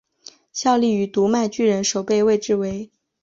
[0.51, 2.89] 效力于读卖巨人守备位置为。